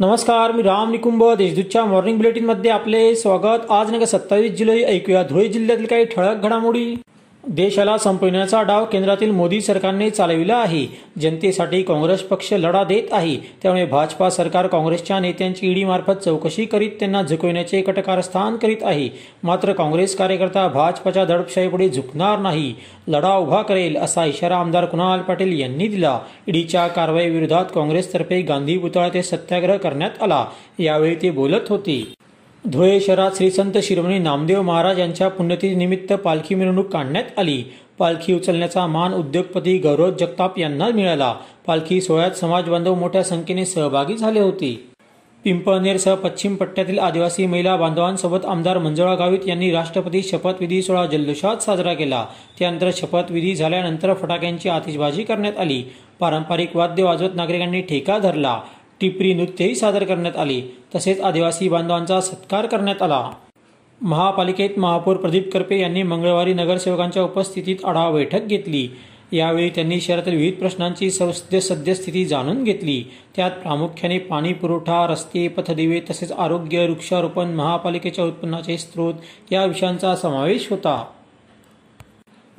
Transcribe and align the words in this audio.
नमस्कार 0.00 0.52
मी 0.52 0.62
राम 0.62 0.90
निकुंभ 0.90 1.22
देशदूतच्या 1.38 1.84
मॉर्निंग 1.84 2.16
बुलेटिनमध्ये 2.16 2.70
आपले 2.70 3.16
स्वागत. 3.16 3.70
आज 3.70 3.90
नका 3.94 4.06
सत्तावीस 4.06 4.52
जुलै 4.52 4.82
ऐकूया 4.82 5.22
धुळे 5.22 5.48
जिल्ह्यातील 5.48 5.86
काही 5.86 6.04
ठळक 6.04 6.42
घडामोडी. 6.42 6.94
देशाला 7.50 7.98
संपविण्याचा 7.98 8.62
डाव 8.62 8.84
केंद्रातील 8.84 9.30
मोदी 9.30 9.60
सरकारने 9.60 10.10
चालविला 10.10 10.56
आहे. 10.56 10.86
जनतेसाठी 11.20 11.82
काँग्रेस 11.82 12.22
पक्ष 12.22 12.52
लढा 12.52 12.84
देत 12.84 13.12
आहे. 13.12 13.36
त्यामुळे 13.36 13.84
भाजपा 13.84 14.30
सरकार 14.30 14.66
काँग्रेसच्या 14.66 15.20
नेत्यांची 15.20 15.70
ईडी 15.70 15.84
मार्फत 15.84 16.12
चौकशी 16.12 16.64
करीत 16.64 16.90
त्यांना 16.90 17.22
झुकविण्याचे 17.22 17.82
कटकारस्थान 17.82 18.56
करीत 18.56 18.76
आहे. 18.82 19.08
मात्र 19.42 19.72
काँग्रेस 19.72 20.16
कार्यकर्ता 20.16 20.68
भाजपच्या 20.68 21.24
दडपशाहीपुढे 21.24 21.88
झुकणार 21.88 22.38
नाही. 22.38 22.74
लढा 23.08 23.34
उभा 23.36 23.62
करेल 23.62 23.96
असा 23.96 24.24
इशारा 24.24 24.56
आमदार 24.56 24.84
कुणाल 24.84 25.20
पाटील 25.20 25.60
यांनी 25.60 25.86
दिला. 25.86 26.18
ईडीच्या 26.48 26.86
कारवाईविरोधात 26.86 27.64
काँग्रेसतर्फे 27.74 28.40
गांधी 28.42 28.78
पुतळा 28.78 29.08
ते 29.08 29.22
सत्याग्रह 29.22 29.76
करण्यात 29.76 30.22
आला. 30.22 30.46
यावेळी 30.78 31.14
ते 31.14 31.30
बोलत 31.30 31.68
होते. 31.68 32.27
धुळे 32.64 33.00
शहरात 33.00 33.30
श्री 33.36 33.50
संत 33.50 33.72
शिरोमणी 33.82 34.18
नामदेव 34.18 34.62
महाराज 34.62 34.98
यांच्या 35.00 35.28
पुण्यतिथीनिमित्त 35.28 36.12
पालखी 36.12 36.54
मिरवणूक 36.54 36.86
काढण्यात 36.86 37.38
आली. 37.38 37.62
पालखी 37.98 38.34
उचलण्याचा 38.34 38.86
मान 38.86 39.14
उद्योगपती 39.14 39.78
गौरव 39.78 40.10
जगताप 40.10 40.58
यांना 40.58 40.88
मिळाला. 40.88 41.34
पालखी 41.66 42.00
सोहळ्यात 42.00 42.30
समाज 42.30 42.68
बांधव 42.68 42.94
मोठ्या 42.94 43.22
संख्येने 43.24 43.64
सहभागी 43.64 44.16
झाले 44.16 44.40
होते. 44.40 44.88
पिंपळनेरसह 45.44 46.14
पश्चिम 46.14 46.54
पट्ट्यातील 46.54 46.98
आदिवासी 46.98 47.46
महिला 47.46 47.76
बांधवांसोबत 47.76 48.44
आमदार 48.44 48.78
मंजुळा 48.78 49.14
गावित 49.14 49.46
यांनी 49.46 49.70
राष्ट्रपती 49.70 50.22
शपथविधी 50.22 50.82
सोहळा 50.82 51.06
जल्लोषात 51.06 51.56
साजरा 51.56 51.94
केला. 51.94 52.26
त्यानंतर 52.58 52.90
शपथविधी 52.96 53.54
झाल्यानंतर 53.54 54.14
फटाक्यांची 54.14 54.68
आतिषबाजी 54.68 55.22
करण्यात 55.22 55.58
आली. 55.58 55.82
पारंपरिक 56.20 56.76
वाद्य 56.76 57.04
वाजवत 57.04 57.30
नागरिकांनी 57.34 57.80
ठेका 57.80 58.18
धरला. 58.18 58.60
टिपरी 59.00 59.34
नृत्यही 59.34 59.74
सादर 59.74 60.04
करण्यात 60.04 60.36
आले. 60.36 60.76
तसेच 60.94 61.20
आदिवासी 61.20 61.68
बांधवांचा 61.68 62.20
सत्कार 62.20 62.66
करण्यात 62.66 63.02
आला. 63.02 63.30
महापालिकेत 64.00 64.78
महापौर 64.78 65.16
प्रदीप 65.16 65.52
करपे 65.52 65.80
यांनी 65.80 66.02
मंगळवारी 66.02 66.54
नगरसेवकांच्या 66.54 67.22
उपस्थितीत 67.22 67.84
आढावा 67.84 68.10
बैठक 68.10 68.42
घेतली. 68.42 68.88
यावेळी 69.32 69.70
त्यांनी 69.70 70.00
शहरातील 70.00 70.36
विविध 70.36 70.54
प्रश्नांची 70.54 71.10
सद्य 71.10 71.60
सद्यस्थिती 71.60 72.24
जाणून 72.24 72.64
घेतली. 72.64 73.04
त्यात 73.36 73.50
प्रामुख्याने 73.50 74.18
पाणी 74.18 74.52
पुरवठा 74.52 75.06
रस्ते 75.06 75.48
पथदिवे 75.48 76.00
तसेच 76.10 76.32
आरोग्य 76.32 76.86
वृक्षारोपण 76.86 77.48
महापालिकेच्या 77.48 78.24
उत्पन्नाचे 78.24 78.78
स्रोत 78.78 79.14
या 79.52 79.64
विषयांचा 79.64 80.16
समावेश 80.16 80.70
होता. 80.70 81.04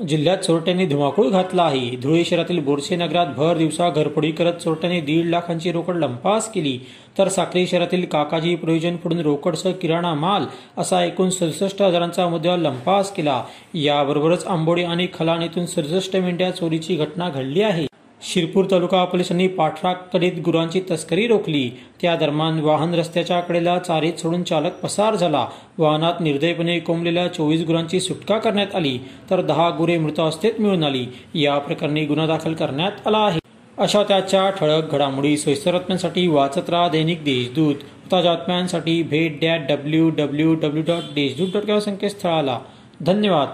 जिल्ह्यात 0.08 0.38
चोरट्यांनी 0.38 0.86
धुमाकूळ 0.86 1.30
घातला 1.30 1.64
आहे. 1.64 1.89
धुळे 1.95 2.23
शहरातील 2.25 2.59
बोरसे 2.59 2.95
नगरात 2.95 3.28
भर 3.38 3.58
दिवसा 3.58 3.89
घरफोडी 3.89 4.31
करत 4.31 4.53
चोरट्यांनी 4.53 5.00
दीड 5.02 5.25
लाखांची 5.25 5.72
रोकड 5.72 5.97
लंपास 5.97 6.52
केली. 6.52 6.78
तर 7.17 7.28
साक्री 7.28 7.66
शहरातील 7.67 8.05
काकाजी 8.05 8.55
प्रयोजन 8.55 8.95
पडून 8.95 9.20
रोकडसह 9.20 9.72
किराणा 9.72 10.14
माल 10.14 10.45
असा 10.77 11.03
एकूण 11.05 11.30
सदुसष्ट 11.30 11.81
हजारांचा 11.81 12.27
मुद्दा 12.27 12.55
लंपास 12.58 13.11
केला. 13.11 13.44
याबरोबरच 13.73 14.45
आंबोडी 14.45 14.83
आणि 14.83 15.08
खलान 15.14 15.42
येथून 15.42 15.66
सदुसष्ट 15.66 16.16
मेंढ्या 16.16 16.52
चोरीची 16.52 16.95
घटना 16.95 17.30
घडली 17.30 17.61
आहे. 17.61 17.88
शिरपूर 18.22 18.66
तालुका 18.72 19.06
पोलिसांनी 19.06 19.48
पाठराकडीत 19.48 20.31
गुरांची 20.45 20.81
तस्करी 20.92 21.28
रोखली. 21.28 21.70
त्या 22.02 22.16
दरम्यान 22.16 22.59
वाहन 22.59 22.94
रस्त्याच्या 22.94 23.39
कडेला 23.39 23.80
चारीत 23.80 24.14
सोडून 24.14 24.44
चालक 24.44 24.72
पसार 24.84 25.16
झाला. 25.16 25.48
वाहनात 25.78 26.14
निर्दयपणे 26.22 26.80
कोंबलेल्या 26.80 27.28
चोवीस 27.28 27.61
गुरांची 27.67 28.00
सुटका 28.00 28.38
करण्यात 28.38 28.76
आली 28.76 29.00
तर 29.30 29.42
दहा 29.42 29.70
गुरे 29.70 29.98
मृतावस्थेत 29.98 30.52
मिळून 30.59 30.84
आली. 30.84 31.06
या 31.36 31.58
प्रकरणी 31.59 32.06
गुन्हा 32.06 32.28
दाखल 32.28 32.53
करण्यात 32.53 33.08
आला 33.08 33.17
आहे. 33.17 33.39
अशा 33.78 34.03
त्याच्या 34.03 34.50
ठळक 34.50 34.92
घडामोडी 34.92 35.38
सोयीस्कर 35.38 35.72
बातम्यांसाठी 35.72 36.28
वाचत 36.28 36.70
राहा 36.70 36.88
दैनिक 36.88 37.23
देशदूत. 37.23 37.76
ताज्या 38.11 38.33
बातम्यांसाठी 38.33 39.04
भेट 39.04 39.39
that 39.42 39.61
W 39.70 40.10
W 40.10 40.54
W 40.54 40.83
dot 40.88 41.04
Deshdoot 41.16 41.61
dot 41.67 41.82
संकेतस्थळाला. 41.82 42.60
धन्यवाद. 43.02 43.48